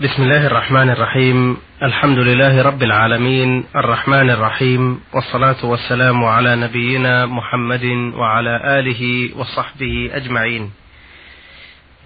بسم 0.00 0.22
الله 0.22 0.46
الرحمن 0.46 0.90
الرحيم. 0.90 1.56
الحمد 1.82 2.18
لله 2.18 2.62
رب 2.62 2.82
العالمين. 2.82 3.64
الرحمن 3.76 4.30
الرحيم. 4.30 5.00
والصلاة 5.14 5.64
والسلام 5.64 6.24
على 6.24 6.56
نبينا 6.56 7.26
محمد 7.26 7.84
وعلى 8.14 8.78
آله 8.78 9.30
وصحبه 9.38 10.10
أجمعين. 10.12 10.70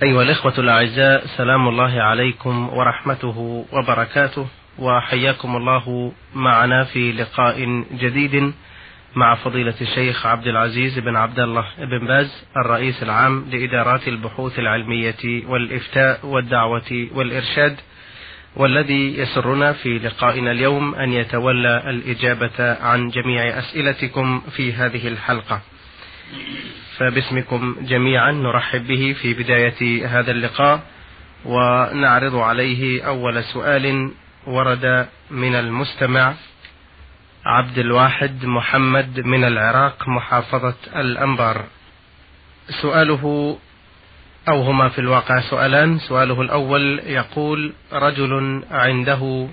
أيها 0.03 0.23
الإخوة 0.23 0.55
الأعزاء 0.59 1.27
سلام 1.27 1.69
الله 1.69 2.03
عليكم 2.03 2.69
ورحمته 2.73 3.67
وبركاته 3.73 4.47
وحياكم 4.79 5.57
الله 5.57 6.13
معنا 6.35 6.85
في 6.85 7.13
لقاء 7.13 7.85
جديد. 7.93 8.55
مع 9.15 9.35
فضيلة 9.35 9.75
الشيخ 9.81 10.27
عبد 10.27 10.47
العزيز 10.47 10.99
بن 10.99 11.17
عبد 11.17 11.41
الله 11.41 11.65
بن 11.79 12.07
باز 12.07 12.45
الرئيس 12.57 13.03
العام 13.03 13.45
لإدارات 13.51 14.09
البحوث 14.09 14.59
العلمية 14.59 15.47
والإفتاء 15.47 16.27
والدعوة 16.27 17.09
والإرشاد 17.15 17.77
والذي 18.57 19.19
يسرنا 19.19 19.73
في 19.73 19.99
لقائنا 19.99 20.51
اليوم 20.51 20.95
أن 20.95 21.13
يتولى 21.13 21.91
الإجابة 21.91 22.83
عن 22.83 23.09
جميع 23.09 23.59
أسئلتكم 23.59 24.41
في 24.57 24.73
هذه 24.73 25.09
الحلقة. 25.09 25.61
فباسمكم 26.97 27.77
جميعا 27.81 28.33
نرحب 28.33 28.87
به 28.87 29.17
في 29.23 29.35
بداية 29.35 30.09
هذا 30.09 30.31
اللقاء 30.31 30.81
ونعرض 31.45 32.37
عليه 32.37 33.03
أول 33.07 33.45
سؤال 33.45 34.11
ورد 34.47 35.07
من 35.31 35.55
المستمع 35.55 36.35
عبد 37.47 37.79
الواحد 37.79 38.45
محمد 38.45 39.21
من 39.21 39.45
العراق 39.45 40.09
محافظة 40.09 40.75
الأنبار. 40.97 41.65
سؤاله 42.83 43.57
أو 44.49 44.63
هما 44.63 44.89
في 44.89 44.99
الواقع 44.99 45.41
سؤالان. 45.41 45.99
سؤاله 45.99 46.41
الأول 46.43 46.99
يقول 47.07 47.73
رجل 47.93 48.63
عنده 48.71 49.49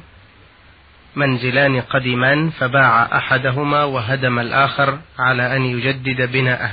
منزلان 1.15 1.81
قديمان 1.81 2.49
فباع 2.49 3.17
أحدهما 3.17 3.83
وهدم 3.83 4.39
الآخر 4.39 4.99
على 5.19 5.55
أن 5.55 5.65
يجدد 5.65 6.31
بناءه 6.31 6.71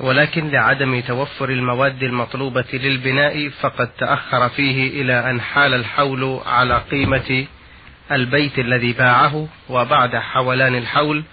ولكن 0.00 0.50
لعدم 0.50 1.00
توفر 1.00 1.50
المواد 1.50 2.02
المطلوبة 2.02 2.64
للبناء 2.72 3.48
فقد 3.48 3.88
تأخر 3.98 4.48
فيه 4.48 5.02
إلى 5.02 5.30
أن 5.30 5.40
حال 5.40 5.74
الحول 5.74 6.40
على 6.46 6.78
قيمة 6.90 7.46
البيت 8.12 8.58
الذي 8.58 8.92
باعه 8.92 9.48
وبعد 9.68 10.16
حولان 10.16 10.74
الحول 10.74 11.24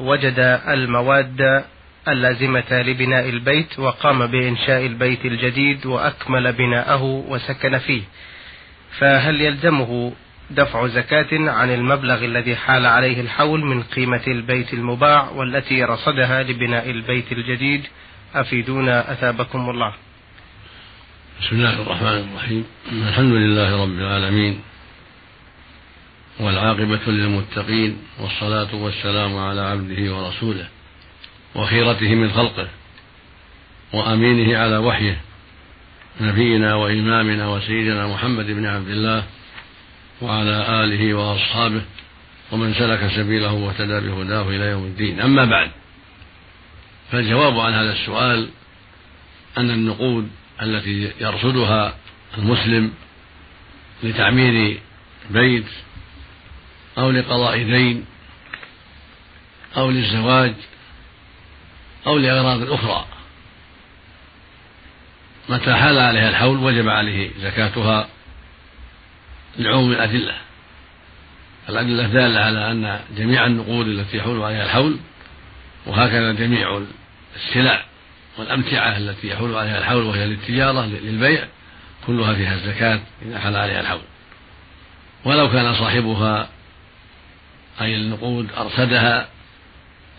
وجد 0.00 0.60
المواد 0.68 1.64
اللازمة 2.08 2.64
لبناء 2.70 3.28
البيت 3.28 3.78
وقام 3.78 4.26
بإنشاء 4.26 4.86
البيت 4.86 5.24
الجديد 5.24 5.86
وأكمل 5.86 6.52
بناءه 6.52 7.02
وسكن 7.02 7.78
فيه. 7.78 8.02
فهل 8.98 9.40
يلزمه 9.40 10.12
دفع 10.50 10.86
زكاة 10.86 11.50
عن 11.50 11.74
المبلغ 11.74 12.24
الذي 12.24 12.56
حال 12.56 12.86
عليه 12.86 13.20
الحول 13.20 13.60
من 13.60 13.82
قيمة 13.82 14.22
البيت 14.26 14.74
المباع 14.74 15.28
والتي 15.30 15.84
رصدها 15.84 16.42
لبناء 16.42 16.90
البيت 16.90 17.32
الجديد؟ 17.32 17.86
أفيدونا 18.34 19.12
أثابكم 19.12 19.70
الله. 19.70 19.92
بسم 21.40 21.56
الله 21.56 21.82
الرحمن 21.82 22.28
الرحيم. 22.30 22.64
الحمد 22.92 23.32
لله 23.32 23.82
رب 23.82 23.98
العالمين. 23.98 24.60
والعاقبة 26.40 27.00
للمتقين 27.06 27.98
والصلاة 28.18 28.74
والسلام 28.74 29.36
على 29.36 29.60
عبده 29.60 30.14
ورسوله 30.16 30.68
وخيرته 31.54 32.14
من 32.14 32.32
خلقه 32.32 32.68
وأمينه 33.92 34.58
على 34.58 34.76
وحيه 34.76 35.20
نبينا 36.20 36.74
وإمامنا 36.74 37.48
وسيدنا 37.48 38.06
محمد 38.06 38.46
بن 38.46 38.66
عبد 38.66 38.88
الله 38.88 39.24
وعلى 40.22 40.84
آله 40.84 41.14
وأصحابه 41.14 41.82
ومن 42.52 42.74
سلك 42.74 43.10
سبيله 43.16 43.52
واهتدى 43.52 44.00
بهداه 44.00 44.48
إلى 44.48 44.64
يوم 44.64 44.84
الدين. 44.84 45.20
أما 45.20 45.44
بعد 45.44 45.70
فالجواب 47.12 47.58
عن 47.58 47.72
هذا 47.72 47.92
السؤال 47.92 48.48
أن 49.58 49.70
النقود 49.70 50.28
التي 50.62 51.12
يرصدها 51.20 51.96
المسلم 52.38 52.92
لتعمير 54.02 54.80
بيت 55.30 55.66
أو 56.98 57.10
لقضاء 57.10 57.56
دين 57.58 58.04
أو 59.76 59.90
للزواج 59.90 60.54
أو 62.06 62.18
لأغراض 62.18 62.72
أخرى. 62.72 63.06
متى 65.48 65.74
حال 65.74 65.98
عليها 65.98 66.28
الحول 66.28 66.58
وجب 66.58 66.88
عليه 66.88 67.30
زكاتها 67.40 68.08
لعموم 69.58 69.92
الأدلة. 69.92 70.34
الأدلة 71.68 72.06
دالة 72.06 72.40
على 72.40 72.70
أن 72.70 73.00
جميع 73.16 73.46
النقود 73.46 73.86
التي 73.86 74.16
يحول 74.16 74.42
عليها 74.42 74.64
الحول 74.64 74.98
وهكذا 75.86 76.32
جميع 76.32 76.82
السلع 77.36 77.84
والأمتعة 78.38 78.96
التي 78.96 79.28
يحول 79.28 79.56
عليها 79.56 79.78
الحول 79.78 80.02
وهي 80.02 80.26
للتجارة 80.26 80.86
للبيع 80.86 81.44
كلها 82.06 82.34
فيها 82.34 82.54
الزكاة 82.54 83.00
إذا 83.22 83.38
حال 83.38 83.56
عليها 83.56 83.80
الحول. 83.80 84.00
ولو 85.24 85.50
كان 85.52 85.74
صاحبها 85.74 86.48
أي 87.80 87.96
النقود 87.96 88.48
أرسدها 88.56 89.28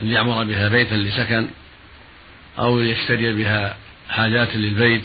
ليعمر 0.01 0.43
بها 0.43 0.69
بيتا 0.69 0.95
لسكن 0.95 1.47
أو 2.59 2.79
ليشتري 2.79 3.33
بها 3.33 3.77
حاجات 4.09 4.55
للبيت 4.55 5.03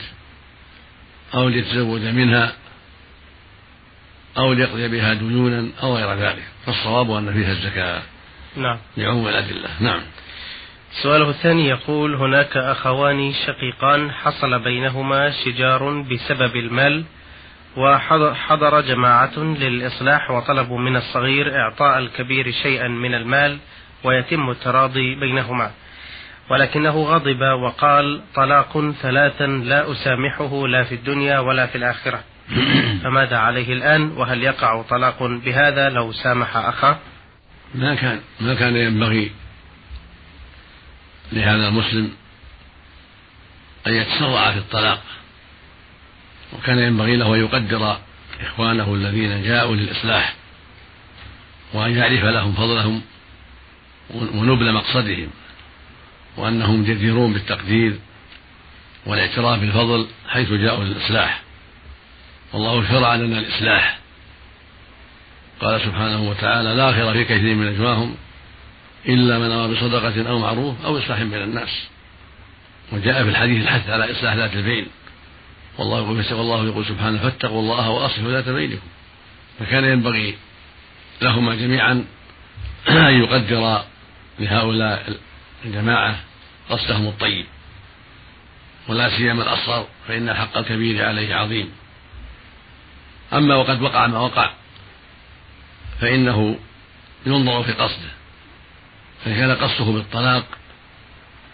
أو 1.34 1.48
ليتزوج 1.48 2.00
منها 2.00 2.52
أو 4.38 4.52
ليقضي 4.52 4.88
بها 4.88 5.14
ديونا 5.14 5.68
أو 5.82 5.96
غير 5.96 6.14
ذلك. 6.14 6.42
فالصواب 6.66 7.10
أن 7.10 7.32
فيها 7.32 7.52
الزكاة 7.52 8.02
نعم. 8.56 8.78
لعموم 8.96 9.28
الأدلة. 9.28 9.68
نعم. 9.80 10.00
سؤاله 11.02 11.30
الثاني 11.30 11.68
يقول 11.68 12.14
هناك 12.14 12.56
أخوان 12.56 13.32
شقيقان 13.46 14.10
حصل 14.10 14.58
بينهما 14.64 15.30
شجار 15.30 16.02
بسبب 16.02 16.56
المال 16.56 17.04
وحضر 17.76 18.80
جماعة 18.80 19.38
للإصلاح 19.38 20.30
وطلبوا 20.30 20.78
من 20.78 20.96
الصغير 20.96 21.56
إعطاء 21.56 21.98
الكبير 21.98 22.52
شيئا 22.62 22.88
من 22.88 23.14
المال 23.14 23.58
ويتم 24.04 24.50
التراضي 24.50 25.14
بينهما. 25.14 25.70
ولكنه 26.50 27.02
غضب 27.02 27.40
وقال 27.40 28.22
طلاق 28.34 28.90
ثلاثا 29.02 29.46
لا 29.46 29.92
أسامحه 29.92 30.66
لا 30.66 30.84
في 30.84 30.94
الدنيا 30.94 31.38
ولا 31.38 31.66
في 31.66 31.78
الآخرة. 31.78 32.20
فماذا 33.02 33.36
عليه 33.36 33.72
الآن؟ 33.72 34.10
وهل 34.10 34.42
يقع 34.42 34.82
طلاق 34.82 35.22
بهذا 35.22 35.88
لو 35.88 36.12
سامح 36.12 36.56
أخاه؟ 36.56 36.98
ما 37.74 37.94
كان 37.94 38.20
ما 38.40 38.54
كان 38.54 38.76
ينبغي 38.76 39.30
لهذا 41.32 41.68
المسلم 41.68 42.10
أن 43.86 43.94
يتسرع 43.94 44.52
في 44.52 44.58
الطلاق. 44.58 45.02
وكان 46.52 46.78
ينبغي 46.78 47.16
له 47.16 47.34
أن 47.34 47.40
يقدر 47.40 47.98
إخوانه 48.40 48.94
الذين 48.94 49.42
جاءوا 49.42 49.76
للإصلاح 49.76 50.34
وأن 51.72 51.96
يعرف 51.96 52.24
لهم 52.24 52.52
فضلهم 52.52 53.02
ونبل 54.14 54.72
مقصدهم 54.72 55.28
وأنهم 56.36 56.84
جديرون 56.84 57.32
بالتقدير 57.32 57.98
والاعتراف 59.06 59.60
بالفضل 59.60 60.06
حيث 60.28 60.52
جاءوا 60.52 60.84
للإصلاح. 60.84 61.42
والله 62.52 62.88
شرع 62.88 63.14
لنا 63.14 63.38
الإصلاح. 63.38 63.98
قال 65.60 65.80
سبحانه 65.80 66.22
وتعالى 66.22 66.74
لا 66.74 66.92
خير 66.92 67.12
في 67.12 67.24
كثير 67.24 67.54
من 67.54 67.72
نجواهم 67.72 68.14
إلا 69.08 69.38
من 69.38 69.50
أمر 69.50 69.74
بصدقة 69.74 70.28
أو 70.28 70.38
معروف 70.38 70.84
أو 70.84 70.98
إصلاح 70.98 71.22
بين 71.22 71.42
الناس. 71.42 71.88
وجاء 72.92 73.24
في 73.24 73.30
الحديث 73.30 73.62
الحث 73.62 73.88
على 73.88 74.12
إصلاح 74.12 74.34
ذات 74.34 74.54
البين. 74.54 74.86
والله 75.78 75.98
يقول 75.98 76.24
والله 76.32 76.66
يقول 76.66 76.86
سبحانه 76.86 77.18
فاتقوا 77.18 77.60
الله 77.60 77.90
وأصلحوا 77.90 78.30
ذات 78.30 78.48
بينكم. 78.48 78.86
فكان 79.58 79.84
ينبغي 79.84 80.36
لهما 81.22 81.54
جميعا 81.54 82.04
أن 82.88 83.22
يقدر 83.22 83.84
لهؤلاء 84.38 85.16
الجماعة 85.64 86.20
قصدهم 86.70 87.06
الطيب. 87.06 87.46
ولا 88.88 89.16
سيما 89.16 89.42
الأصغر 89.42 89.86
فإن 90.08 90.28
الحق 90.28 90.56
الكبير 90.56 91.04
عليه 91.04 91.34
عظيم. 91.34 91.72
أما 93.32 93.54
وقد 93.54 93.82
وقع 93.82 94.06
ما 94.06 94.18
وقع 94.18 94.50
فإنه 96.00 96.58
ينظر 97.26 97.62
في 97.62 97.72
قصده. 97.72 98.10
فإن 99.24 99.34
كان 99.34 99.56
قصده 99.56 99.84
بالطلاق 99.84 100.44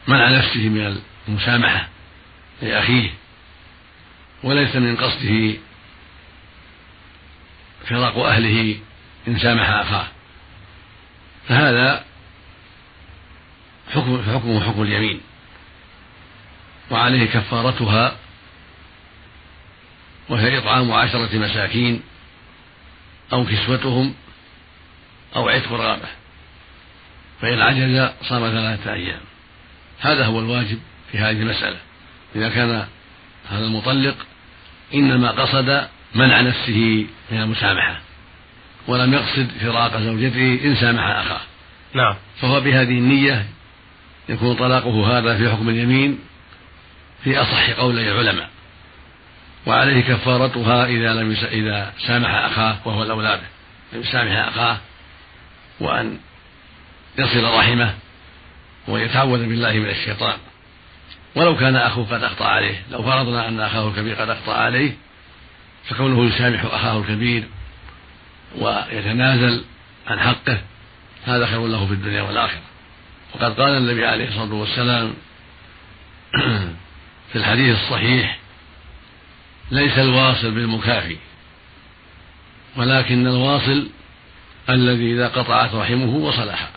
منع 0.08 0.30
نفسه 0.30 0.68
من 0.68 1.02
المسامحة 1.28 1.88
لأخيه. 2.62 3.10
وليس 4.42 4.76
من 4.76 4.96
قصده 4.96 5.54
فراق 7.88 8.18
أهله 8.18 8.76
إن 9.28 9.38
سامح 9.38 9.70
أخاه. 9.70 10.06
فهذا 11.48 12.04
حكم 13.90 14.22
حكمه 14.22 14.60
حكم 14.60 14.82
اليمين. 14.82 15.20
وعليه 16.90 17.26
كفارتها 17.26 18.16
وهي 20.28 20.58
إطعام 20.58 20.92
عشرة 20.92 21.38
مساكين 21.38 22.02
أو 23.32 23.44
كسوتهم 23.44 24.14
أو 25.36 25.48
عتق 25.48 25.72
رغبة 25.72 26.08
فإن 27.40 27.60
عجز 27.60 28.10
صام 28.22 28.50
ثلاثة 28.50 28.92
أيام. 28.92 29.20
هذا 30.00 30.26
هو 30.26 30.38
الواجب 30.38 30.78
في 31.12 31.18
هذه 31.18 31.42
المسألة. 31.42 31.78
إذا 32.36 32.48
كان 32.48 32.88
هذا 33.50 33.64
المطلق 33.64 34.16
إنما 34.94 35.30
قصد 35.30 35.88
منع 36.14 36.40
نفسه 36.40 37.06
من 37.30 37.40
المسامحة 37.40 38.00
ولم 38.88 39.14
يقصد 39.14 39.48
فراق 39.60 40.00
زوجته 40.00 40.60
إن 40.64 40.76
سامح 40.76 41.04
أخاه. 41.04 41.40
نعم. 41.94 42.14
فهو 42.40 42.60
بهذه 42.60 42.98
النية 42.98 43.46
يكون 44.28 44.56
طلاقه 44.56 45.18
هذا 45.18 45.36
في 45.36 45.50
حكم 45.50 45.68
اليمين 45.68 46.18
في 47.24 47.38
أصح 47.38 47.70
قولي 47.70 48.12
العلماء. 48.12 48.50
وعليه 49.66 50.00
كفارتها 50.00 50.86
إذا 50.86 51.14
لم 51.14 51.32
يس... 51.32 51.44
إذا 51.44 51.92
سامح 52.06 52.34
أخاه 52.34 52.76
وهو 52.84 53.02
الأولاد 53.02 53.40
أن 53.94 54.00
يسامح 54.00 54.32
أخاه 54.32 54.78
وأن 55.80 56.18
يصل 57.18 57.44
رحمه 57.44 57.94
ويتعوذ 58.88 59.48
بالله 59.48 59.72
من 59.72 59.90
الشيطان. 59.90 60.36
ولو 61.34 61.56
كان 61.56 61.76
أخوه 61.76 62.06
قد 62.10 62.22
أخطأ 62.22 62.44
عليه. 62.44 62.82
لو 62.90 63.02
فرضنا 63.02 63.48
أن 63.48 63.60
أخاه 63.60 63.88
الكبير 63.88 64.14
قد 64.14 64.30
أخطأ 64.30 64.52
عليه 64.52 64.92
فكونه 65.84 66.24
يسامح 66.24 66.64
أخاه 66.64 66.98
الكبير 66.98 67.44
ويتنازل 68.58 69.64
عن 70.06 70.20
حقه 70.20 70.60
هذا 71.24 71.46
خير 71.46 71.66
له 71.66 71.86
في 71.86 71.92
الدنيا 71.92 72.22
والآخرة. 72.22 72.62
وقد 73.34 73.60
قال 73.60 73.76
النبي 73.76 74.06
عليه 74.06 74.28
الصلاة 74.28 74.54
والسلام 74.54 75.14
في 77.32 77.36
الحديث 77.36 77.78
الصحيح 77.78 78.38
ليس 79.70 79.98
الواصل 79.98 80.50
بالمكافي 80.50 81.16
ولكن 82.76 83.26
الواصل 83.26 83.88
الذي 84.70 85.12
إذا 85.12 85.28
قطعت 85.28 85.74
رحمه 85.74 86.14
وصلها 86.16 86.70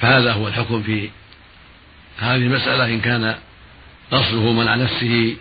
فهذا 0.00 0.32
هو 0.32 0.48
الحكم 0.48 0.82
في 0.82 1.10
هذه 2.18 2.36
المسألة 2.36 2.84
إن 2.84 3.00
كان 3.00 3.34
قصده 4.10 4.52
منع 4.52 4.74
نفسه 4.74 5.36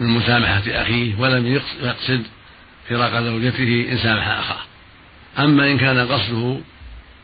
من 0.00 0.08
مسامحة 0.08 0.62
أخيه 0.66 1.14
ولم 1.18 1.46
يقصد 1.80 2.22
فراق 2.88 3.22
زوجته 3.22 3.86
إن 3.92 3.98
سامح 3.98 4.28
أخاه. 4.28 4.60
أما 5.38 5.70
إن 5.70 5.78
كان 5.78 5.98
قصده 5.98 6.60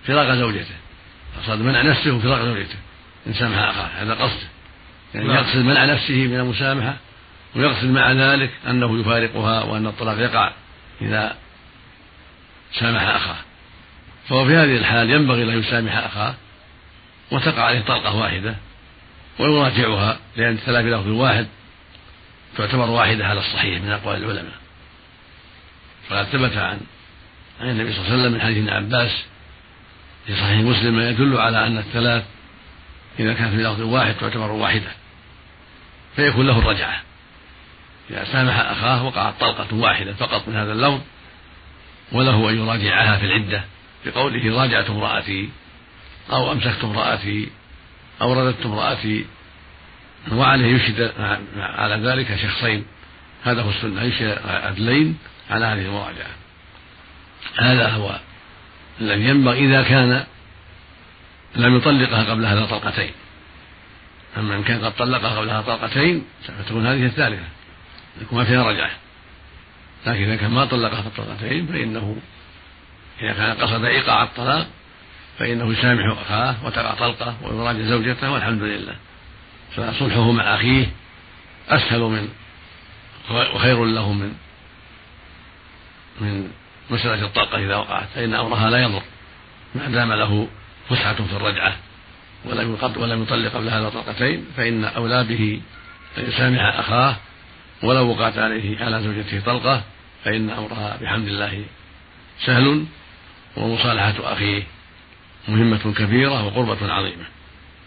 فراق 0.06 0.34
زوجته 0.34 0.74
قصد 1.38 1.62
منع 1.62 1.82
نفسه 1.82 2.12
وفراق 2.12 2.44
زوجته 2.44 2.76
إن 3.26 3.34
سامح 3.34 3.58
أخاه 3.58 3.86
هذا 4.02 4.14
قصده. 4.14 4.48
يعني 5.14 5.26
نعم. 5.26 5.36
يقصد 5.36 5.58
منع 5.58 5.84
نفسه 5.84 6.14
من 6.14 6.40
المسامحة 6.40 6.96
ويقصد 7.56 7.90
مع 7.90 8.12
ذلك 8.12 8.50
أنه 8.68 9.00
يفارقها 9.00 9.62
وأن 9.62 9.86
الطلاق 9.86 10.18
يقع 10.18 10.52
إذا 11.02 11.36
سامح 12.72 13.02
أخاه. 13.02 13.36
فهو 14.28 14.44
في 14.44 14.56
هذه 14.56 14.76
الحال 14.76 15.10
ينبغي 15.10 15.44
له 15.44 15.52
يسامح 15.52 15.96
أخاه 15.96 16.34
وتقع 17.30 17.62
عليه 17.62 17.80
طلقة 17.80 18.16
واحدة 18.16 18.56
ويراجعها 19.38 20.18
لأن 20.36 20.52
الثلاث 20.52 20.84
لفظ 20.84 21.08
واحد 21.08 21.46
تعتبر 22.56 22.90
واحدة 22.90 23.26
على 23.26 23.40
الصحيح 23.40 23.82
من 23.82 23.90
أقوال 23.90 24.24
العلماء. 24.24 24.58
فقد 26.08 26.24
ثبت 26.24 26.56
عن 26.56 26.80
عن 27.60 27.70
النبي 27.70 27.92
صلى 27.92 28.00
الله 28.00 28.12
عليه 28.12 28.22
وسلم 28.22 28.32
من 28.32 28.40
حديث 28.40 28.58
ابن 28.58 28.68
عباس 28.68 29.24
في 30.26 30.36
صحيح 30.36 30.60
مسلم 30.60 30.96
ما 30.96 31.10
يدل 31.10 31.38
على 31.38 31.66
أن 31.66 31.78
الثلاث 31.78 32.24
إذا 33.18 33.34
كانت 33.34 33.54
لفظ 33.54 33.80
واحد 33.80 34.14
تعتبر 34.14 34.50
واحدة 34.50 34.90
فيكون 36.16 36.46
له 36.46 36.58
الرجعة. 36.58 37.02
إذا 38.10 38.24
سامح 38.24 38.58
أخاه 38.58 39.04
وقعت 39.04 39.34
طلقة 39.40 39.74
واحدة 39.74 40.12
فقط 40.12 40.48
من 40.48 40.56
هذا 40.56 40.72
اللفظ 40.72 41.00
وله 42.12 42.50
أن 42.50 42.58
يراجعها 42.58 43.18
في 43.18 43.26
العدة 43.26 43.64
بقوله 44.06 44.60
راجعت 44.62 44.90
امرأتي. 44.90 45.48
أو 46.30 46.52
أمسكت 46.52 46.84
امرأتي 46.84 47.48
أو 48.20 48.32
رددت 48.32 48.66
امرأتي 48.66 49.26
وعليه 50.32 50.76
يشهد 50.76 51.12
على 51.56 52.08
ذلك 52.08 52.36
شخصين. 52.42 52.84
هذا 53.44 53.62
هو 53.62 53.70
السنة 53.70 54.02
يشهد 54.02 54.38
عدلين 54.46 55.18
على 55.50 55.66
هذه 55.66 55.86
المراجعة. 55.86 56.30
هذا 57.56 57.88
هو 57.88 58.18
الذي 59.00 59.24
ينبغي 59.24 59.64
إذا 59.64 59.82
كان 59.82 60.24
لم 61.56 61.76
يطلقها 61.76 62.30
قبل 62.30 62.46
هذا 62.46 62.66
طلقتين. 62.66 63.10
أما 64.36 64.56
إن 64.56 64.62
كان 64.62 64.84
قد 64.84 64.92
طلقها 64.96 65.38
قبل 65.38 65.50
هذا 65.50 65.60
طلقتين 65.60 66.24
فتكون 66.46 66.86
هذه 66.86 67.06
الثالثة 67.06 67.44
يكون 68.22 68.38
ما 68.38 68.44
فيها 68.44 68.64
رجعة. 68.64 68.90
لكن 70.06 70.22
إذا 70.22 70.36
كان 70.36 70.50
ما 70.50 70.64
طلقها 70.64 71.02
في 71.02 71.08
الطلقتين 71.08 71.66
فإنه 71.66 72.16
إذا 73.22 73.32
كان 73.32 73.56
قصد 73.56 73.84
إيقاع 73.84 74.22
الطلاق 74.22 74.66
فإنه 75.38 75.72
يسامح 75.72 76.18
أخاه 76.20 76.56
وتقع 76.64 76.94
طلقة 76.94 77.36
ويراجع 77.42 77.80
زوجته 77.80 78.30
والحمد 78.30 78.62
لله. 78.62 78.96
فصلحه 79.76 80.30
مع 80.30 80.54
أخيه 80.54 80.86
أسهل 81.68 82.00
من 82.00 82.28
وخير 83.30 83.84
له 83.84 84.12
من 84.12 84.34
من 86.20 86.50
مسألة 86.90 87.24
الطلقة 87.24 87.58
إذا 87.58 87.76
وقعت 87.76 88.08
فإن 88.14 88.34
أمرها 88.34 88.70
لا 88.70 88.82
يضر. 88.82 89.02
ما 89.74 89.88
دام 89.88 90.12
له 90.12 90.48
فسحة 90.88 91.14
في 91.14 91.32
الرجعة 91.36 91.76
ولم 92.44 92.78
ولم 92.96 93.22
يطلق 93.22 93.52
قبل 93.52 93.68
هذا 93.68 93.88
طلقتين 93.88 94.44
فإن 94.56 94.84
أولى 94.84 95.24
به 95.24 95.60
أن 96.18 96.28
يسامح 96.28 96.78
أخاه 96.78 97.16
ولو 97.82 98.08
وقعت 98.08 98.38
عليه 98.38 98.84
على 98.84 99.02
زوجته 99.02 99.40
طلقة 99.40 99.82
فإن 100.24 100.50
أمرها 100.50 100.98
بحمد 101.02 101.28
الله 101.28 101.64
سهل 102.46 102.84
ومصالحة 103.56 104.14
أخيه. 104.32 104.62
مهمة 105.48 105.94
كبيرة 105.98 106.46
وقربة 106.46 106.92
عظيمة. 106.92 107.24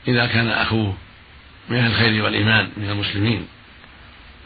إذا 0.07 0.25
كان 0.25 0.47
أخوه 0.47 0.93
من 1.69 1.77
أهل 1.77 1.91
الخير 1.91 2.23
والإيمان 2.23 2.69
من 2.77 2.89
المسلمين. 2.89 3.47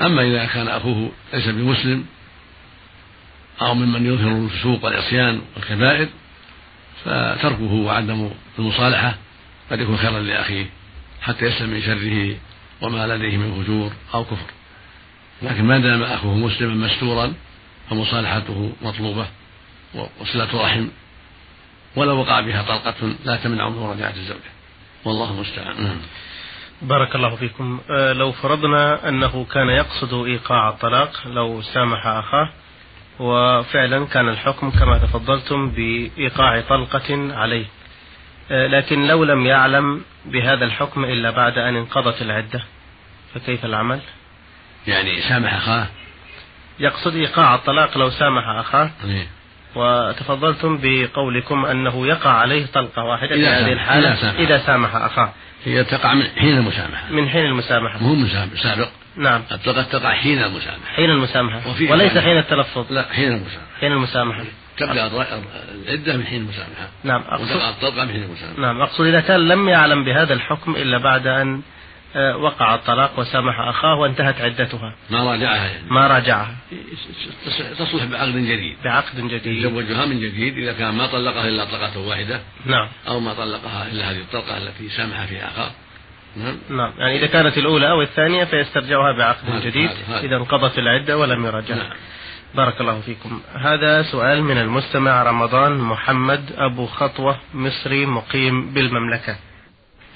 أما 0.02 0.22
إذا 0.22 0.46
كان 0.46 0.68
أخوه 0.68 1.12
ليس 1.34 1.48
بمسلم 1.48 2.06
أو 3.62 3.74
ممن 3.74 4.06
يظهر 4.06 4.32
الفسوق 4.32 4.86
والعصيان 4.86 5.42
والكبائر 5.56 6.08
فتركه 7.04 7.74
وعدم 7.74 8.30
المصالحة 8.60 9.16
قد 9.72 9.80
يكون 9.80 9.98
خيرا 9.98 10.20
لأخيه 10.20 10.66
حتى 11.22 11.46
يسلم 11.46 11.70
من 11.70 11.82
شره 11.82 12.36
وما 12.82 13.08
لديه 13.08 13.38
من 13.38 13.64
فجور 13.64 13.92
أو 14.14 14.24
كفر. 14.24 14.50
لكن 15.42 15.64
ما 15.64 15.80
دام 15.80 16.04
أخوه 16.04 16.36
مسلما 16.36 16.88
مستورا 16.88 17.34
فمصالحته 17.90 18.74
مطلوبة 18.82 19.28
وصلة 20.22 20.64
رحم 20.64 20.88
ولو 21.96 22.20
وقع 22.20 22.40
بها 22.42 22.62
طلقة 22.62 23.16
لا 23.26 23.36
تمنع 23.36 23.70
من 23.70 23.78
مراجعة 23.78 24.14
الزوجة 24.14 24.52
والله 25.06 25.32
المستعان 25.32 25.84
نعم. 25.84 25.98
بارك 26.82 27.16
الله 27.16 27.36
فيكم 27.36 27.80
آه، 27.90 28.14
لو 28.14 28.32
فرضنا 28.32 29.10
أنه 29.10 29.46
كان 29.46 29.70
يقصد 29.70 30.14
إيقاع 30.14 30.70
الطلاق 30.70 31.28
لو 31.28 31.62
سامح 31.62 32.08
أخاه 32.08 32.50
وفعلا 33.20 34.06
كان 34.06 34.30
الحكم 34.30 34.72
كما 34.72 34.98
تفضلتم 34.98 35.70
بإيقاع 35.70 36.62
طلقة 36.62 37.36
عليه 37.36 37.66
آه، 38.52 38.68
لكن 38.68 39.08
لو 39.08 39.24
لم 39.24 39.46
يعلم 39.46 40.02
بهذا 40.26 40.66
الحكم 40.66 41.06
إلا 41.06 41.30
بعد 41.30 41.58
أن 41.58 41.76
انقضت 41.76 42.22
العدة 42.22 42.64
فكيف 43.34 43.66
العمل؟ 43.66 44.00
يعني 44.88 45.22
سامح 45.22 45.54
أخاه 45.54 45.88
يقصد 46.80 47.16
إيقاع 47.16 47.56
الطلاق 47.56 47.98
لو 47.98 48.10
سامح 48.10 48.48
أخاه 48.48 48.92
إيه؟ 49.06 49.28
وتفضلتم 49.76 50.80
بقولكم 50.84 51.66
أنه 51.66 52.08
يقع 52.08 52.30
عليه 52.30 52.66
طلقة 52.66 53.04
واحدة 53.04 53.36
في 53.36 53.48
هذه 53.48 53.74
الحالة 53.74 54.10
إذا 54.10 54.22
سامح, 54.22 54.40
إذا 54.40 54.58
سامح 54.58 54.96
أخاه. 54.96 55.34
هي 55.66 55.84
تقع 55.84 56.14
من 56.14 56.24
حين 56.38 56.58
المسامحة. 56.58 57.12
من 57.12 57.30
حين 57.30 57.46
المسامحة. 57.46 58.04
مو 58.04 58.28
سابق. 58.56 58.88
نعم. 59.18 59.42
الطلقة 59.52 59.82
تقع 59.82 60.14
حين 60.14 60.44
المسامحة. 60.44 60.86
حين 60.96 61.10
المسامحة. 61.10 61.62
وليس 61.90 62.18
حين 62.18 62.38
التلفظ. 62.38 62.86
لا 62.94 63.06
حين 63.14 63.32
المسامحة. 63.32 63.68
حين 63.80 63.92
المسامحة. 63.92 64.44
تبدأ 64.78 65.08
العدة 65.86 66.18
من 66.18 66.26
حين 66.26 66.42
المسامحة. 66.42 66.90
نعم 67.04 67.22
أقصد 67.30 67.52
الطلقة 67.52 68.06
من 68.06 68.12
حين 68.12 68.24
المسامحة. 68.24 68.62
نعم 68.62 68.82
أقصد 68.82 69.06
إذا 69.06 69.20
كان 69.20 69.48
لم 69.48 69.70
يعلم 69.70 70.04
بهذا 70.06 70.34
الحكم 70.34 70.76
إلا 70.76 70.98
بعد 70.98 71.28
أن 71.28 71.62
وقع 72.16 72.76
الطلاق 72.76 73.20
وسامح 73.20 73.60
أخاه 73.60 73.96
وانتهت 73.96 74.42
عدتها. 74.42 74.96
ما 75.10 75.24
راجعها 75.32 75.68
يعني. 75.68 75.90
ما 75.90 76.08
راجعها. 76.08 76.56
تصلح 77.80 78.04
بعقد 78.04 78.30
جديد. 78.30 78.78
بعقد 78.84 79.16
جديد. 79.16 79.66
يتزوجها 79.66 80.06
من 80.06 80.20
جديد 80.20 80.58
إذا 80.58 80.74
كان 80.74 80.94
ما 80.94 81.08
طلقها 81.08 81.48
إلا 81.48 81.66
طلقة 81.66 82.00
واحدة. 82.00 82.42
نعم. 82.66 82.88
أو 83.08 83.20
ما 83.20 83.34
طلقها 83.34 83.88
إلا 83.92 84.12
هذه 84.12 84.18
الطلقة 84.18 84.58
التي 84.58 84.90
سامح 84.90 85.26
فيها 85.26 85.48
أخاه. 85.48 85.72
نعم. 86.36 86.58
نعم. 86.70 86.94
يعني 86.98 87.20
إذا 87.20 87.28
كانت 87.28 87.58
الأولى 87.58 87.90
أو 87.90 88.02
الثانية 88.02 88.44
فيسترجعها 88.44 89.18
بعقد 89.18 89.62
جديد. 89.66 89.90
إذا 90.10 90.36
انقضت 90.36 90.80
العدة 90.80 91.18
ولم 91.18 91.46
يرجع 91.46 91.76
نعم. 91.76 91.90
بارك 92.56 92.82
الله 92.82 93.00
فيكم. 93.00 93.42
هذا 93.56 94.04
سؤال 94.04 94.44
من 94.44 94.58
المستمع 94.58 95.24
رمضان 95.24 95.78
محمد 95.78 96.52
أبو 96.58 96.86
خطوة 96.86 97.38
مصري 97.54 98.06
مقيم 98.06 98.74
بالمملكة. 98.74 99.38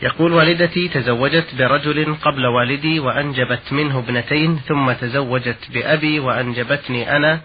يقول 0.01 0.33
والدتي 0.33 0.87
تزوجت 0.87 1.55
برجل 1.57 2.15
قبل 2.15 2.45
والدي 2.45 2.99
وأنجبت 2.99 3.73
منه 3.73 3.99
ابنتين 3.99 4.59
ثم 4.67 4.91
تزوجت 4.91 5.71
بأبي 5.73 6.19
وأنجبتني 6.19 7.15
أنا 7.15 7.41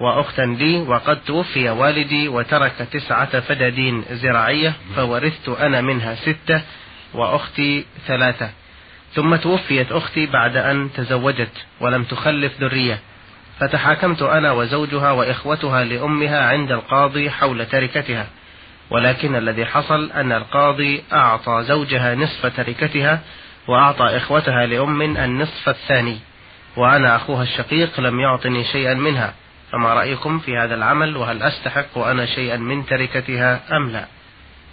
وأختا 0.00 0.42
لي 0.42 0.80
وقد 0.80 1.20
توفي 1.20 1.70
والدي 1.70 2.28
وترك 2.28 2.88
تسعة 2.92 3.40
فدادين 3.40 4.04
زراعية 4.10 4.74
فورثت 4.96 5.48
أنا 5.48 5.80
منها 5.80 6.14
ستة 6.14 6.62
وأختي 7.14 7.84
ثلاثة. 8.06 8.50
ثم 9.14 9.36
توفيت 9.36 9.92
أختي 9.92 10.26
بعد 10.26 10.56
أن 10.56 10.90
تزوجت 10.94 11.66
ولم 11.80 12.04
تخلف 12.04 12.60
ذرية. 12.60 12.98
فتحاكمت 13.60 14.22
أنا 14.22 14.52
وزوجها 14.52 15.10
وإخوتها 15.10 15.84
لأمها 15.84 16.46
عند 16.46 16.72
القاضي 16.72 17.30
حول 17.30 17.66
تركتها. 17.66 18.26
ولكن 18.92 19.36
الذي 19.36 19.66
حصل 19.66 20.10
أن 20.12 20.32
القاضي 20.32 21.02
أعطى 21.12 21.64
زوجها 21.68 22.14
نصف 22.14 22.46
تركتها 22.56 23.20
وأعطى 23.68 24.04
إخوتها 24.04 24.66
لأم 24.66 25.02
النصف 25.02 25.68
الثاني 25.68 26.18
وأنا 26.76 27.16
أخوها 27.16 27.42
الشقيق 27.42 28.00
لم 28.00 28.20
يعطني 28.20 28.64
شيئا 28.64 28.94
منها 28.94 29.34
فما 29.72 29.94
رأيكم 29.94 30.38
في 30.38 30.56
هذا 30.56 30.74
العمل؟ 30.74 31.16
وهل 31.16 31.42
أستحق 31.42 31.98
أنا 31.98 32.26
شيئا 32.26 32.56
من 32.56 32.86
تركتها 32.86 33.76
أم 33.76 33.90
لا؟ 33.90 34.06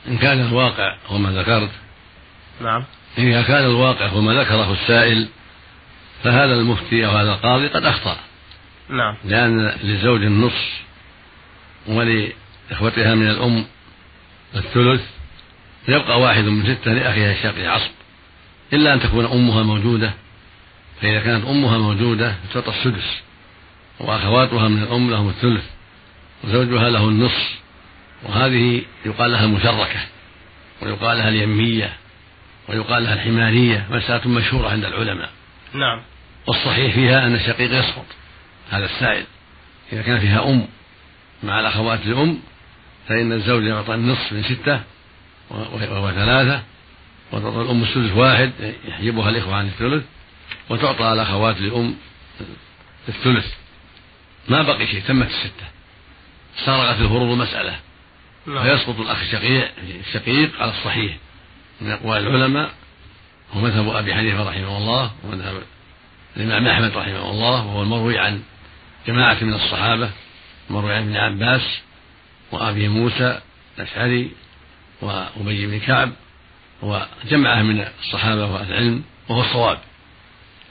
إن 0.08 0.18
كان 0.18 0.40
الواقع 0.40 0.96
هو 1.08 1.18
ما 1.18 1.30
ذكرت 1.30 1.72
نعم. 2.62 2.84
إذا 3.18 3.42
كان 3.42 3.66
الواقع 3.66 4.08
هو 4.08 4.22
ما 4.22 4.34
ذكره 4.34 4.74
السائل 4.74 5.28
فهذا 6.24 6.54
المفتي 6.54 7.06
أو 7.06 7.12
هذا 7.12 7.32
القاضي 7.32 7.68
قد 7.68 7.86
أخطأ. 7.86 8.18
نعم. 8.90 9.16
لأن 9.26 9.72
للزوج 9.84 10.22
النصف 10.24 10.82
ولإخوتها 11.88 13.16
من 13.16 13.28
الأم 13.28 13.66
الثلث 14.56 15.02
يبقى 15.88 16.20
واحد 16.22 16.44
من 16.44 16.76
ستة 16.76 16.94
لأخيها 16.94 17.32
الشقي 17.32 17.68
عصب. 17.68 17.92
إلا 18.74 18.94
أن 18.94 19.00
تكون 19.00 19.26
أمها 19.26 19.64
موجودة 19.64 20.14
فإذا 21.02 21.20
كانت 21.20 21.46
أمها 21.46 21.78
موجودة 21.78 22.36
تعطى 22.54 22.70
السدس 22.70 23.22
وأخواتها 24.00 24.68
من 24.68 24.84
الأم 24.84 25.12
لهم 25.12 25.30
الثلث 25.30 25.64
وزوجها 26.44 26.90
له 26.90 27.04
النصف 27.10 27.60
وهذه 28.24 28.82
يقال 29.06 29.32
لها 29.32 29.46
المشركة 29.46 30.00
ويقال 30.82 31.18
لها 31.18 31.30
اليمية 31.30 31.94
ويقال 32.70 33.04
لها 33.04 33.14
الحمارية 33.14 33.88
مسألة 33.92 34.28
مشهورة 34.28 34.70
عند 34.70 34.86
العلماء. 34.86 35.30
نعم. 35.74 36.02
والصحيح 36.48 36.94
فيها 36.94 37.28
أن 37.28 37.36
الشقيق 37.36 37.80
يسقط 37.80 38.06
هذا 38.70 38.86
السائل 38.86 39.26
إذا 39.94 40.02
كان 40.02 40.20
فيها 40.20 40.50
أم 40.50 40.68
مع 41.44 41.60
الأخوات 41.60 42.00
الأم 42.06 42.40
فإن 43.08 43.32
الزوج 43.32 43.64
يعطى 43.64 43.94
النصف 43.94 44.34
من 44.34 44.44
ستة 44.44 44.82
وهو 45.50 46.12
ثلاثة 46.12 46.64
وتعطى 47.32 47.62
الأم 47.62 47.84
السدس 47.84 48.12
واحد 48.12 48.52
يحجبها 48.88 49.30
الإخوة 49.30 49.56
عن 49.56 49.68
الثلث 49.68 50.04
وتعطى 50.70 51.14
الأخوات 51.14 51.62
لأم 51.62 51.96
الثلث. 53.10 53.54
ما 54.50 54.62
بقي 54.62 54.88
شيء 54.88 55.02
تمت 55.08 55.28
الستة. 55.28 55.66
استغرقت 56.60 57.02
الفروض 57.02 57.38
مسألة. 57.38 57.76
نعم. 58.48 58.64
فيسقط 58.64 59.00
الأخ 59.00 59.22
الشقيق 59.22 59.72
الشقيق 60.08 60.62
على 60.62 60.72
الصحيح. 60.72 61.18
من 61.82 61.92
أقوال 61.92 62.28
العلماء 62.28 62.72
هو 63.54 63.62
مذهب 63.62 63.90
أبي 63.90 64.14
حنيفة 64.14 64.50
رحمه 64.50 64.78
الله 64.78 65.12
ومذهب 65.24 65.62
الإمام 66.38 66.68
أحمد 66.68 66.98
رحمه 66.98 67.32
الله 67.32 67.66
وهو 67.66 67.82
المروي 67.82 68.20
عن 68.20 68.42
جماعة 69.08 69.44
من 69.44 69.54
الصحابة 69.54 70.10
المروي 70.70 70.94
عن 70.94 71.02
ابن 71.02 71.18
عباس 71.18 71.80
وأبي 72.52 72.88
موسى 72.88 73.40
الأشعري 73.78 74.32
وأبي 75.02 75.68
بن 75.68 75.80
كعب 75.80 76.12
وجمعة 76.82 77.62
من 77.62 77.86
الصحابة 78.00 78.46
وأهل 78.46 78.72
العلم 78.72 79.04
وهو 79.30 79.42
الصواب. 79.42 79.78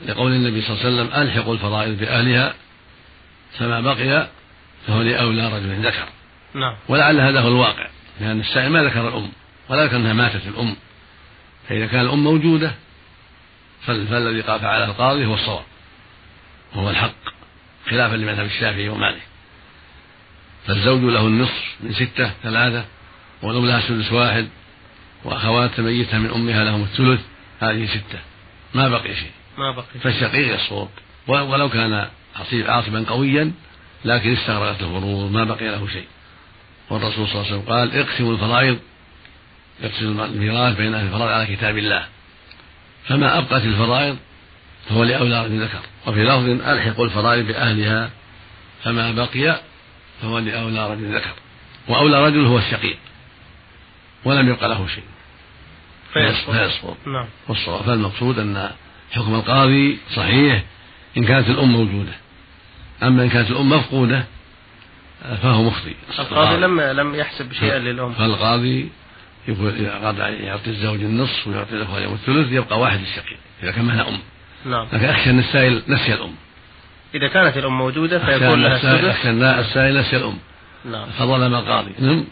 لقول 0.07 0.33
النبي 0.33 0.63
صلى 0.63 0.71
الله 0.71 0.85
عليه 0.85 0.95
وسلم 0.95 1.23
ألحقوا 1.23 1.55
الفرائض 1.55 1.99
بأهلها 1.99 2.55
فما 3.59 3.81
بقي 3.81 4.29
فهو 4.87 5.03
لأولى 5.03 5.47
رجل 5.47 5.87
ذكر. 5.87 6.09
نعم. 6.55 6.77
ولعل 6.89 7.21
هذا 7.21 7.41
هو 7.41 7.49
الواقع 7.49 7.87
لأن 8.21 8.41
السائل 8.41 8.71
ما 8.71 8.83
ذكر 8.83 9.09
الأم 9.09 9.33
ولا 9.69 9.85
ذكر 9.85 9.97
أنها 9.97 10.13
ماتت 10.13 10.47
الأم 10.47 10.77
فإذا 11.69 11.87
كان 11.87 12.01
الأم 12.01 12.25
موجودة 12.25 12.75
فالذي 13.87 14.43
فعله 14.43 14.85
القاضي 14.85 15.27
هو 15.27 15.35
الصواب 15.35 15.65
وهو 16.75 16.91
الحق 16.91 17.15
خلافا 17.91 18.17
لمذهب 18.17 18.47
الشافعي 18.47 18.89
ومالك. 18.89 19.23
فالزوج 20.69 21.03
له 21.03 21.27
النصف 21.27 21.77
من 21.81 21.93
ستة 21.93 22.31
ثلاثة 22.43 22.85
والأم 23.43 23.67
لها 23.67 23.81
سدس 23.81 24.13
واحد 24.13 24.49
وأخوات 25.25 25.81
ميتة 25.81 26.19
من 26.19 26.31
أمها 26.31 26.65
لهم 26.65 26.83
الثلث 26.83 27.21
هذه 27.61 27.87
ستة. 27.87 28.19
ما 28.75 28.89
بقي 28.89 29.15
شيء. 29.15 29.31
ما 29.59 29.71
بقي 29.71 29.99
فالشقيق 30.03 30.55
يصوب 30.55 30.89
ولو 31.29 31.69
كان 31.69 32.09
عاصبا 32.53 33.05
قويا 33.09 33.53
لكن 34.05 34.33
استغرقت 34.33 34.83
الفروض 34.83 35.33
ما 35.33 35.45
بقي 35.45 35.69
له 35.69 35.89
شيء. 35.89 36.07
والرسول 36.91 37.29
صلى 37.29 37.35
الله 37.35 37.47
عليه 37.47 37.57
وسلم 37.57 37.73
قال 37.75 37.97
اقسموا 37.97 38.33
الفرائض 38.33 38.79
اقسموا 39.83 40.27
الميراث 40.27 40.77
بين 40.77 40.95
أهل 40.95 41.07
الفرائض 41.07 41.33
على 41.33 41.57
كتاب 41.57 41.79
الله. 41.79 42.07
فما 43.09 43.39
أبقت 43.39 43.63
الفرائض 43.63 44.17
فهو 44.89 45.05
لاولى 45.05 45.45
رجل 45.45 45.63
ذكر 45.63 45.81
وفي 46.07 46.25
لفظ 46.25 46.69
ألحقوا 46.69 47.05
الفرائض 47.05 47.47
بأهلها 47.47 48.11
فما 48.85 49.13
بقي 49.13 49.61
فهو 50.23 50.39
لأولى 50.39 50.93
رجل 50.93 51.15
ذكر. 51.15 51.33
وأولى 51.89 52.27
رجل 52.27 52.47
هو 52.47 52.59
الشقيق. 52.59 52.97
ولم 54.25 54.49
يبق 54.49 54.67
له 54.67 54.87
شيء. 54.87 55.05
فيسقط 56.13 56.97
نعم. 57.07 57.27
والصواب. 57.49 57.83
فالمقصود 57.83 58.39
أن 58.39 58.71
حكم 59.13 59.35
القاضي 59.35 59.99
صحيح 60.15 60.63
إن 61.17 61.25
كانت 61.25 61.49
الأم 61.49 61.73
موجودة. 61.73 62.13
أما 63.03 63.23
إن 63.23 63.29
كانت 63.29 63.51
الأم 63.51 63.69
مفقودة 63.69 64.25
فهو 65.43 65.63
مخطئ. 65.63 65.95
القاضي 66.19 66.57
لم 66.57 66.81
لم 66.81 67.15
يحسب 67.15 67.53
شيئا 67.53 67.79
للأم. 67.79 68.13
فالقاضي 68.13 68.89
يقول 69.49 69.69
إذا 69.69 69.97
أراد 69.97 70.19
يعطي 70.19 70.71
الزوج 70.71 71.01
النصف 71.01 71.47
ويعطي 71.47 71.73
الأخوة 71.73 72.15
الثلث 72.15 72.53
يبقى 72.53 72.81
واحد 72.81 73.01
الشقيق. 73.01 73.39
إذا 73.63 73.71
كان 73.71 73.85
معها 73.85 74.09
أم. 74.09 74.19
نعم. 74.65 74.87
لكن 74.93 75.05
أخشى 75.05 75.31
أن 75.31 75.39
السائل 75.39 75.83
نسي 75.89 76.15
الأم. 76.15 76.35
إذا 77.15 77.29
كانت 77.29 77.57
الأم 77.57 77.79
موجودة 77.79 78.19
فيكون 78.19 78.63
لها 78.63 78.77
السدس. 78.77 79.27
أن 79.27 79.43
السائل 79.43 79.99
نسي 79.99 80.17
الأم. 80.17 80.39
نعم. 80.85 81.07
فظلم 81.07 81.55
القاضي 81.55 81.93
نعم. 81.99 82.25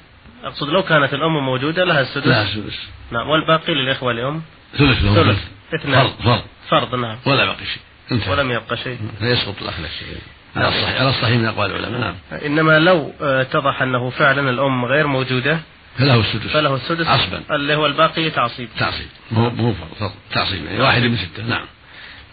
أقصد 0.45 0.68
لو 0.68 0.83
كانت 0.83 1.14
الأم 1.14 1.45
موجودة 1.45 1.85
لها 1.85 2.00
السدس. 2.00 2.26
لها 2.26 2.42
السدس. 2.42 2.78
نعم. 3.11 3.28
والباقي 3.28 3.75
للإخوة 3.75 4.12
الأم 4.12 4.42
ثلث 4.78 5.02
لهم. 5.04 5.14
ثلث. 5.14 5.38
اثنان 5.75 6.02
فرض 6.02 6.12
فرض. 6.25 6.42
فرض 6.68 6.95
نعم. 6.95 7.16
ولا 7.26 7.45
بقي 7.45 7.56
شيء. 7.56 7.83
انتهى. 8.12 8.33
ولم 8.33 8.50
يبقى 8.50 8.76
شيء. 8.76 8.99
فيسقط 9.18 9.62
الأخ 9.62 9.75
الشيء 9.78 10.18
على 10.56 10.68
الصحيح 10.68 11.00
على 11.00 11.09
الصحيح 11.09 11.38
من 11.38 11.47
أقوال 11.47 11.71
العلماء. 11.71 12.00
نعم. 12.00 12.14
إنما 12.47 12.78
لو 12.78 13.12
آه، 13.23 13.42
اتضح 13.42 13.83
أنه 13.83 14.11
فعلا 14.11 14.50
الأم 14.50 14.85
غير 14.85 15.06
موجودة 15.06 15.59
فله 15.99 16.21
السدس. 16.21 16.52
فله 16.52 16.75
السدس. 16.75 17.06
عصبا. 17.06 17.42
اللي 17.50 17.75
هو 17.75 17.87
الباقي 17.87 18.30
تعصيب. 18.30 18.68
تعصيب. 18.78 19.06
مو 19.30 19.50
مو 19.50 19.73
فرض. 19.73 20.11
تعصيب. 20.33 20.64
يعني 20.64 20.80
واحد 20.80 21.02
من 21.02 21.16
ستة. 21.16 21.42
نعم. 21.42 21.64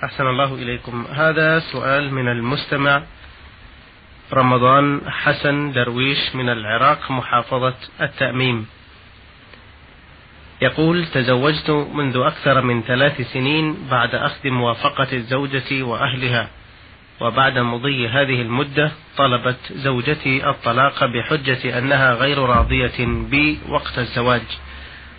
أحسن 0.03 0.27
الله 0.27 0.55
إليكم. 0.55 1.05
هذا 1.13 1.59
سؤال 1.59 2.13
من 2.13 2.27
المستمع 2.27 3.03
رمضان 4.33 5.01
حسن 5.07 5.71
درويش 5.71 6.35
من 6.35 6.49
العراق 6.49 7.11
محافظة 7.11 7.73
التأميم. 8.01 8.65
يقول 10.61 11.05
تزوجت 11.05 11.69
منذ 11.69 12.17
أكثر 12.17 12.61
من 12.61 12.81
ثلاث 12.81 13.21
سنين 13.21 13.77
بعد 13.91 14.15
أخذ 14.15 14.49
موافقة 14.49 15.07
الزوجة 15.13 15.83
وأهلها 15.83 16.49
وبعد 17.21 17.57
مضي 17.57 18.07
هذه 18.07 18.41
المدة 18.41 18.91
طلبت 19.17 19.73
زوجتي 19.73 20.49
الطلاق 20.49 21.05
بحجة 21.05 21.77
أنها 21.77 22.13
غير 22.13 22.39
راضية 22.39 23.05
بي 23.05 23.59
وقت 23.69 23.99
الزواج 23.99 24.43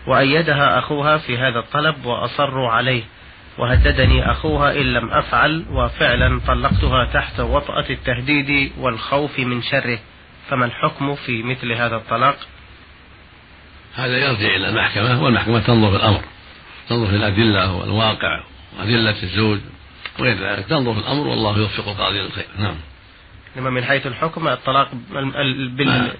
وأيدها 0.07 0.79
أخوها 0.79 1.19
في 1.19 1.39
هذا 1.39 1.59
الطلب 1.59 2.05
وأصروا 2.05 2.71
عليه. 2.71 3.03
وهددني 3.59 4.31
أخوها 4.31 4.73
إن 4.73 4.93
لم 4.93 5.11
أفعل 5.11 5.65
وفعلا 5.71 6.41
طلقتها 6.47 7.05
تحت 7.05 7.41
وطأة 7.41 7.85
التهديد 7.91 8.73
والخوف 8.79 9.39
من 9.39 9.63
شره. 9.63 9.99
فما 10.51 10.65
الحكم 10.65 11.15
في 11.15 11.43
مثل 11.43 11.73
هذا 11.73 11.97
الطلاق؟ 11.97 12.37
هذا 13.95 14.19
يرجع 14.19 14.57
إلى 14.57 14.69
المحكمة 14.69 15.23
والمحكمة 15.23 15.61
تنظر 15.61 15.91
في 15.91 15.97
الأمر. 15.97 16.21
تنظر 16.89 17.07
في 17.07 17.17
الأدلة 17.17 17.73
والواقع 17.73 18.41
وأدلة 18.79 19.23
الزوج 19.23 19.59
وغير 20.19 20.37
ذلك. 20.37 20.67
تنظر 20.67 20.95
في 20.95 21.01
الأمر 21.01 21.27
والله 21.27 21.59
يوفق 21.59 21.89
القاضي 21.89 22.19
للخير. 22.19 22.47
نعم. 22.59 22.77
إنما 23.57 23.71
من 23.71 23.85
حيث 23.85 24.07
الحكم 24.07 24.49
الطلاق 24.49 24.91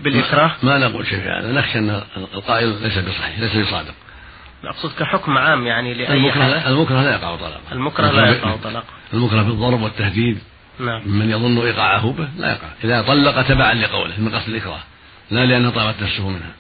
بالإكراه؟ 0.01 0.51
ما 0.63 0.79
نقول 0.79 1.07
شيء 1.07 1.19
هذا. 1.19 1.53
نخشى 1.53 1.79
أن 1.79 2.03
القائل 2.35 2.83
ليس 2.83 2.99
بصحيح 2.99 3.39
ليس 3.39 3.57
بصادق. 3.57 3.95
أقصد 4.67 4.93
كحكم 4.99 5.39
عام 5.39 5.67
يعني 5.67 5.95
لأي 5.95 6.17
المكره 6.17 6.69
المكره 6.69 7.03
لا 7.03 7.11
يقع 7.11 7.37
طلاق 7.37 7.61
المكره 7.73 8.11
لا 8.11 8.29
يقع 8.29 8.57
طلاق 8.57 8.85
المكره 9.15 9.43
بالضرب 9.43 9.83
والتهديد. 9.83 10.39
نعم. 10.81 11.03
من 11.07 11.31
يظن 11.31 11.59
إيقاعه 11.59 12.13
به 12.13 12.29
لا 12.37 12.53
يقع. 12.53 12.69
إذا 12.85 13.03
طلق 13.03 13.43
تبعا 13.43 13.75
لقوله 13.75 14.21
من 14.21 14.35
قصد 14.35 14.49
الإكراه 14.49 14.81
لا 15.31 15.47
لأنه 15.47 15.71
طابت 15.71 16.03
نفسه 16.03 16.29
منها. 16.29 16.53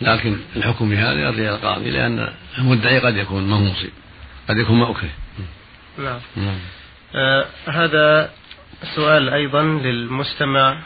لكن 0.00 0.36
الحكم 0.56 0.90
بهذا 0.90 1.20
يرجع 1.20 1.54
القاضي 1.54 1.90
لأن 1.90 2.28
المدعي 2.58 2.98
قد 2.98 3.16
يكون 3.16 3.42
ما 3.48 3.56
هو 3.56 3.60
مصيب. 3.60 3.90
قد 4.48 4.58
يكون 4.58 4.78
ما 4.78 4.90
أكره. 4.90 5.10
نعم, 5.98 6.20
نعم. 6.36 6.58
آه 7.14 7.46
هذا 7.66 8.30
سؤال 8.94 9.28
أيضا 9.28 9.62
للمستمع 9.62 10.78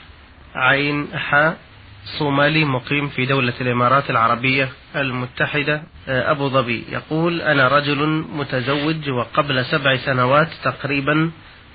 عين 0.54 1.08
حاء. 1.14 1.56
صومالي 2.05 2.64
مقيم 2.64 3.09
في 3.09 3.26
دولة 3.26 3.52
الإمارات 3.61 4.11
العربية 4.11 4.69
المتحدة 4.97 5.83
آه، 6.09 6.31
أبو 6.31 6.49
ظبي. 6.49 6.85
يقول 6.93 7.40
أنا 7.43 7.69
رجل 7.69 8.07
متزوج 8.33 9.09
وقبل 9.11 9.64
سبع 9.64 9.97
سنوات 9.97 10.49
تقريبا 10.64 11.31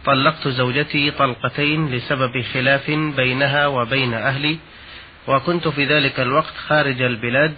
طلقت 0.05 0.47
زوجتي 0.47 1.11
طلقتين 1.11 1.89
لسبب 1.91 2.41
خلاف 2.53 2.91
بينها 2.91 3.67
وبين 3.67 4.13
أهلي 4.13 4.57
وكنت 5.27 5.67
في 5.67 5.85
ذلك 5.85 6.19
الوقت 6.19 6.53
خارج 6.67 7.01
البلاد 7.01 7.55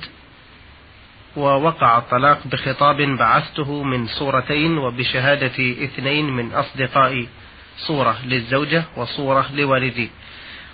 ووقع 1.35 1.97
الطلاق 1.97 2.47
بخطاب 2.47 3.01
بعثته 3.01 3.83
من 3.83 4.07
صورتين 4.07 4.77
وبشهادة 4.77 5.83
اثنين 5.85 6.29
من 6.29 6.51
أصدقائي 6.51 7.27
صورة 7.77 8.17
للزوجة 8.25 8.83
وصورة 8.97 9.45
لوالدي. 9.53 10.09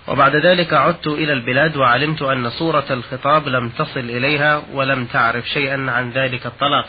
وبعد 0.08 0.36
ذلك 0.36 0.74
عدت 0.74 1.08
إلى 1.08 1.34
البلاد 1.34 1.78
وعلمت 1.78 2.22
أن 2.22 2.50
صورة 2.50 2.86
الخطاب 2.90 3.48
لم 3.48 3.70
تصل 3.70 4.00
إليها 4.00 4.64
ولم 4.74 5.06
تعرف 5.06 5.50
شيئا 5.50 5.92
عن 5.92 6.12
ذلك 6.12 6.46
الطلاق. 6.46 6.88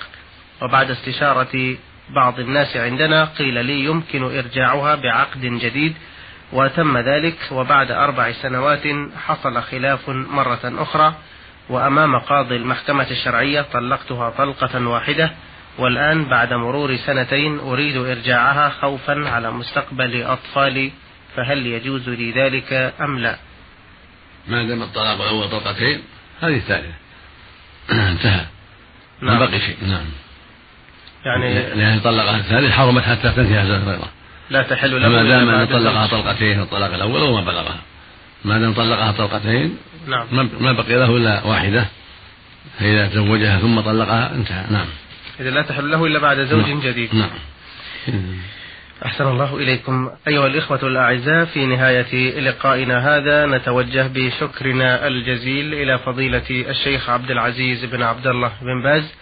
وبعد 0.63 0.91
استشارة 0.91 1.77
بعض 2.11 2.41
الناس 2.41 2.77
عندنا 2.77 3.25
قيل 3.25 3.65
لي 3.65 3.85
يمكن 3.85 4.23
إرجاعها 4.23 4.95
بعقد 4.95 5.41
جديد 5.41 5.95
وتم 6.53 6.99
ذلك 6.99 7.37
وبعد 7.53 7.91
أربع 7.91 8.33
سنوات 8.33 8.83
حصل 9.27 9.63
خلاف 9.63 10.09
مرة 10.09 10.61
أخرى 10.65 11.15
وأمام 11.69 12.19
قاضي 12.19 12.57
المحكمة 12.57 13.07
الشرعية 13.11 13.63
طلقتها 13.73 14.31
طلقة 14.31 14.89
واحدة 14.89 15.31
والآن 15.79 16.25
بعد 16.25 16.53
مرور 16.53 16.97
سنتين 16.97 17.59
أريد 17.59 17.97
إرجاعها 17.97 18.69
خوفا 18.69 19.29
على 19.29 19.51
مستقبل 19.51 20.23
أطفالي 20.23 20.93
فهل 21.37 21.67
يجوز 21.67 22.09
لي 22.09 22.31
ذلك 22.33 22.95
أم 23.01 23.19
لا؟ 23.19 23.39
ما 24.49 24.63
دام 24.63 24.83
الطلاق 24.83 25.21
الأول 25.21 25.51
طلقتين 25.51 26.03
هذه 26.41 26.57
الثالثة 26.57 26.93
انتهى. 28.11 28.47
نعم. 29.21 29.39
ما 29.39 29.47
بقي 29.47 29.61
شيء. 29.61 29.77
نعم. 29.83 30.05
يعني 31.25 31.75
لأن 31.75 32.01
طلقها 32.01 32.37
الثالث 32.37 32.73
حرمت 32.73 33.03
حتى 33.03 33.23
تنتهي 33.23 33.67
زوجة 33.67 33.85
غيره 33.85 34.09
لا 34.51 34.63
تحل 34.63 35.03
له 35.03 35.09
ما 35.09 35.23
دام 35.23 35.49
أن 35.49 35.67
طلقها 35.67 36.07
طلقتين 36.07 36.61
الطلاق 36.61 36.95
الأول 36.95 37.23
وما 37.23 37.41
بلغها. 37.41 37.81
ما 38.45 38.59
دام 38.59 38.73
طلقها 38.73 39.13
طلقتين 39.13 39.77
نعم. 40.07 40.27
ما 40.61 40.73
بقي 40.73 40.95
له 40.95 41.17
إلا 41.17 41.45
واحدة. 41.45 41.87
فإذا 42.79 43.07
تزوجها 43.07 43.59
ثم 43.59 43.81
طلقها 43.81 44.35
انتهى. 44.35 44.65
نعم. 44.71 44.87
إذا 45.41 45.51
لا 45.51 45.63
تحل 45.63 45.91
له 45.91 46.07
إلا 46.07 46.19
بعد 46.19 46.41
زوج 46.41 46.69
نعم. 46.69 46.81
جديد. 46.81 47.15
نعم. 47.15 47.31
أحسن 49.05 49.27
الله 49.27 49.57
إليكم. 49.57 50.11
أيها 50.29 50.47
الإخوة 50.47 50.81
الأعزاء 50.83 51.45
في 51.45 51.67
نهاية 51.67 52.41
لقائنا 52.41 53.17
هذا 53.17 53.47
نتوجه 53.47 54.07
بشكرنا 54.15 55.07
الجزيل 55.07 55.75
إلى 55.75 55.99
فضيلة 55.99 56.51
الشيخ 56.51 57.11
عبد 57.11 57.31
العزيز 57.31 57.85
بن 57.85 58.03
عبد 58.03 58.27
الله 58.27 58.53
بن 58.63 58.83
باز 58.83 59.15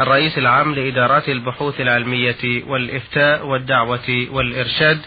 الرئيس 0.00 0.38
العام 0.38 0.74
لإدارات 0.74 1.28
البحوث 1.28 1.80
العلمية 1.80 2.64
والإفتاء 2.66 3.46
والدعوة 3.46 4.26
والإرشاد 4.30 4.98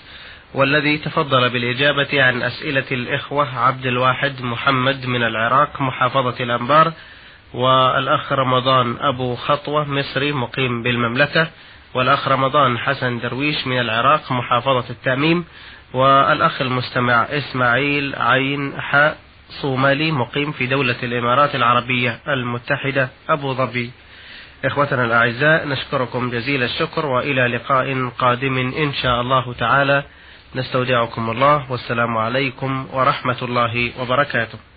والذي 0.54 0.98
تفضل 0.98 1.50
بالإجابة 1.50 2.24
عن 2.24 2.42
أسئلة 2.42 2.86
الإخوة 2.92 3.60
عبد 3.60 3.86
الواحد 3.86 4.42
محمد 4.42 5.06
من 5.06 5.24
العراق 5.24 5.82
محافظة 5.82 6.44
الأنبار 6.44 6.94
والأخ 7.54 8.32
رمضان 8.34 8.96
أبو 9.00 9.36
خطوة 9.36 9.86
مصري 9.92 10.32
مقيم 10.32 10.84
بالمملكة. 10.84 11.50
والأخ 11.93 12.27
رمضان 12.27 12.77
حسن 12.77 13.19
درويش 13.19 13.67
من 13.67 13.79
العراق 13.79 14.31
محافظة 14.31 14.89
التأميم 14.89 15.46
والأخ 15.93 16.62
المستمع 16.62 17.24
إسماعيل 17.24 18.15
عين 18.15 18.81
حاء 18.81 19.17
صومالي 19.50 20.12
مقيم 20.12 20.51
في 20.51 20.67
دولة 20.67 20.96
الإمارات 21.03 21.55
العربية 21.55 22.20
المتحدة 22.27 23.09
أبو 23.29 23.53
ظبي. 23.53 23.92
إخوتنا 24.66 25.05
الأعزاء 25.05 25.68
نشكركم 25.68 26.29
جزيل 26.29 26.64
الشكر 26.64 27.05
وإلى 27.05 27.48
لقاء 27.48 28.09
قادم 28.09 28.57
إن 28.57 28.94
شاء 28.94 29.22
الله 29.22 29.53
تعالى. 29.53 30.03
نستودعكم 30.55 31.29
الله 31.29 31.72
والسلام 31.72 32.18
عليكم 32.18 32.87
ورحمة 32.94 33.37
الله 33.42 33.92
وبركاته. 34.01 34.69